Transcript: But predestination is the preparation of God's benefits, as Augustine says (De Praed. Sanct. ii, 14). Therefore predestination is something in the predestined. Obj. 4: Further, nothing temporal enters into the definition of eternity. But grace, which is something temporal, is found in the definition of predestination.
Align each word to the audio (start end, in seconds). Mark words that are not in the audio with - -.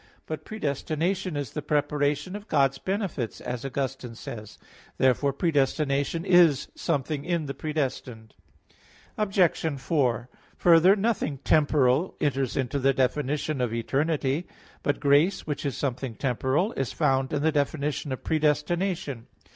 But 0.25 0.45
predestination 0.45 1.37
is 1.37 1.51
the 1.51 1.61
preparation 1.61 2.35
of 2.35 2.47
God's 2.47 2.79
benefits, 2.79 3.39
as 3.39 3.63
Augustine 3.63 4.15
says 4.15 4.17
(De 4.27 4.33
Praed. 4.33 4.47
Sanct. 4.47 4.63
ii, 4.65 4.87
14). 4.87 4.93
Therefore 5.13 5.33
predestination 5.33 6.25
is 6.25 6.67
something 6.73 7.23
in 7.23 7.45
the 7.45 7.53
predestined. 7.53 8.33
Obj. 9.15 9.79
4: 9.79 10.27
Further, 10.57 10.95
nothing 10.95 11.37
temporal 11.43 12.15
enters 12.19 12.57
into 12.57 12.79
the 12.79 12.95
definition 12.95 13.61
of 13.61 13.75
eternity. 13.75 14.47
But 14.81 14.99
grace, 14.99 15.45
which 15.45 15.67
is 15.67 15.77
something 15.77 16.15
temporal, 16.15 16.71
is 16.73 16.91
found 16.91 17.31
in 17.31 17.43
the 17.43 17.51
definition 17.51 18.11
of 18.11 18.23
predestination. 18.23 19.27